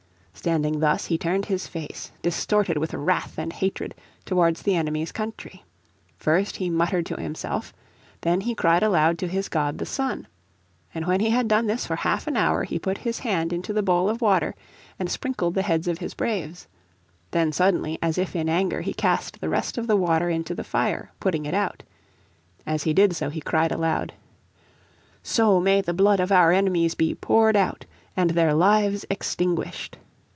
[0.33, 3.93] Standing thus he turned his face, distorted with wrath and hatred,
[4.25, 5.63] towards the enemy's country.
[6.17, 7.75] First he muttered to himself,
[8.21, 10.25] then he cried aloud to his god the Sun.
[10.95, 13.71] And when he had done this for half an hour he put his hand into
[13.71, 14.55] the bowl of water,
[14.97, 16.65] and sprinkled the heads of his braves.
[17.29, 20.63] Then suddenly, as if in anger, he cast the rest of the water into the
[20.63, 21.83] fire, putting it out.
[22.65, 24.11] As he did so he cried aloud:
[25.21, 27.85] "So may the blood of our enemies be poured out
[28.17, 29.99] and their lives extinguished."